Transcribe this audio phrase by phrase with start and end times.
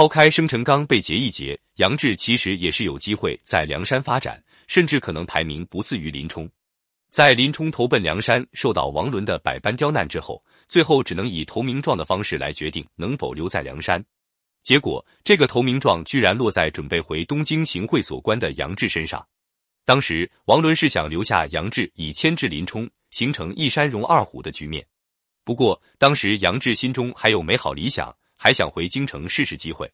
[0.00, 6.48] 抛开生辰纲被劫一劫，杨志其实也是有机会在梁山发展，甚至可能排名不次于林冲。
[7.10, 14.02] 在林冲投奔梁山，受到王伦的百般刁难之后，最后只能以投名状的方式来决定能否留在梁山。
[14.62, 19.22] 结果，这个投名状居然落在准备回东京行会所关的杨志身上。
[19.84, 24.82] 当时，王伦是想留下杨志以牵制林冲，形成一山容二虎的局面。
[25.44, 29.86] 不过，当时杨志心中还有美好理想，还想回京城试试机会。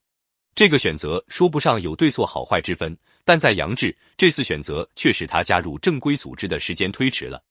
[0.55, 7.43] 这个选择说不上有对错好坏之分，但在杨志这次选择却使他加入正规组织的时间推迟了。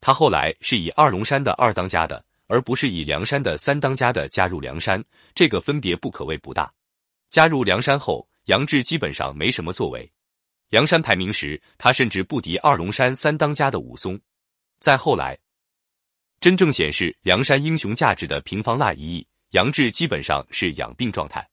[0.00, 6.72] 他后来是以二龙山的二当家的，而不是以梁山的三当家的加入梁山，这个分别不可谓不大。
[7.28, 10.10] 加入梁山后，杨志基本上没什么作为。
[10.70, 14.18] 梁山排名时，他甚至不敌二龙山三当家的武松。
[14.80, 15.36] 再后来，
[16.40, 21.46] 真正显示梁山英雄价值的平方腊一役，杨志基本上是养病状态。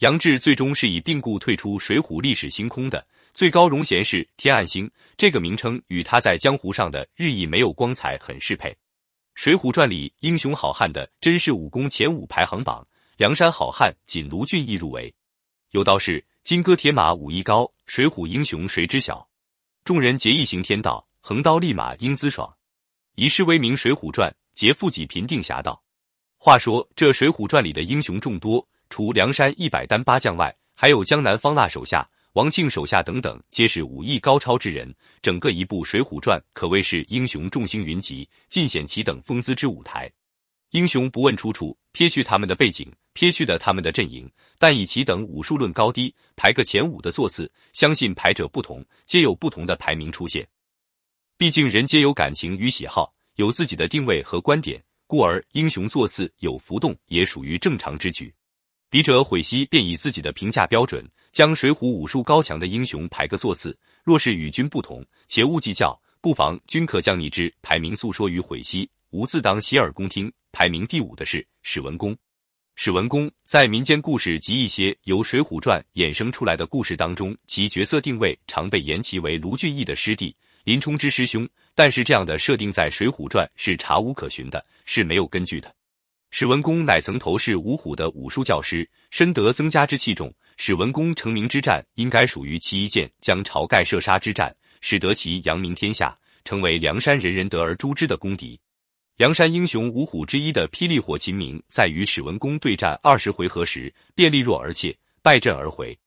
[0.00, 8.70] 杨志最终是以病故退出《水浒》历史星空的最高荣衔是天暗星，这个名称与他在江湖上的日益没有光彩很适配。
[9.34, 15.12] 《水浒传》里英雄好汉的真实武功前五排行榜，梁山好汉仅卢俊义入围。
[15.70, 19.26] 有道是金戈铁马武艺高，水浒英雄谁知晓？
[19.84, 22.54] 众人结义行天道，横刀立马英姿爽。
[23.14, 25.82] 以诗为名《水浒传》，劫富济贫定侠道。
[26.42, 28.66] 话说这《水浒传》里的英雄众多。
[28.88, 34.90] 除梁山一百单八将外，还有江南方腊手下、王庆手下等等，皆是武艺高超之人。
[35.20, 40.10] 整个一部《水浒传》可谓是英雄众星云集、尽显其等风姿之舞台。
[40.70, 44.26] 英雄不问出处，撇去他们的背景，撇去的他们的阵营，
[44.58, 50.48] 但以其等武术论高低，排个前五的座次，相信排者不同，皆有不同的排名出现。
[51.36, 58.32] 毕竟人皆有感情与喜好，有自己的定位和观点，故而英雄座次有浮动，也属于正常之举。
[58.88, 63.76] 笔者悔兮，便以自己的评价标准，将水浒武术高强的英雄排个座次。
[64.04, 70.32] 若是与君不同，且勿计较，不妨均可将你之排名诉说于悔兮，吾自当洗耳恭听。
[70.52, 72.16] 排名第五的是史文恭。
[72.76, 81.48] 史文恭在民间故事及一些由《水浒传》衍生出来的故事当中，其角色定位常被言其为卢俊义的师弟、林冲之师兄。
[81.80, 85.74] 但是这样的设定在《水浒传》是查无可循的，是没有根据的。
[86.30, 90.30] 史文恭乃曾头是五虎的武术教师，深得曾家之器重。
[90.58, 96.14] 史文恭成名之战，应该属于其一剑将晁盖射杀之战，使得其扬名天下，
[96.44, 98.60] 成为梁山人人得而诛之的公敌。
[99.16, 105.98] 梁山英雄五虎之一的霹雳火秦明，在与史文恭对战二十回合时，便力弱而怯，败阵而回。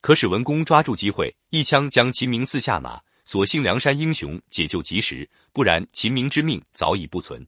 [0.00, 3.00] 可史文恭抓住机会，一枪将秦明刺下马。
[3.24, 7.46] 所幸梁山英雄解救及时，不然秦明之命早已不存。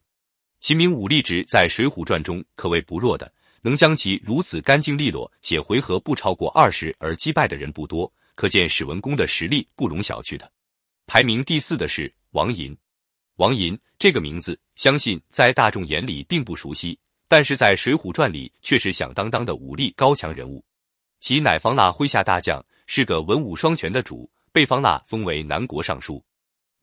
[0.59, 3.31] 秦明武力值在《水浒传》中可谓不弱的，
[3.61, 10.51] 能将其如此干净利落且回合不超过二十而击败的人不多，可见史文恭的实力不容小觑的。
[11.07, 12.75] 排名第四的是王银。
[13.35, 16.97] 王银这个名字，相信在大众眼里并不熟悉，
[17.27, 20.63] 但是在《水浒传》里却是响当当的武力高强人物。
[21.19, 26.23] 其乃方腊麾下大将，是个文武双全的主，被方腊封为南国尚书。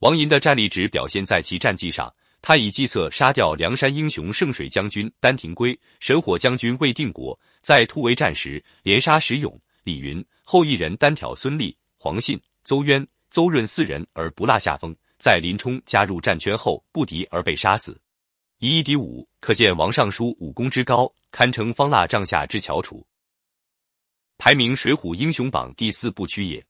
[0.00, 2.12] 王寅的战力值表现在其战绩上。
[2.42, 17.98] 他以计策杀掉梁山英雄圣水将军丹廷圭、神火将军魏定国，在突围战时连杀石勇、李云、后一人单挑孙立、黄信、邹渊、邹润四人而不落下风，在林冲加入战圈后不敌而被杀死，
[18.58, 23.06] 以一敌五，可见王尚书武功之高，堪称方腊帐下之翘楚。
[24.36, 26.62] 排名《水浒英雄榜》第四部曲也。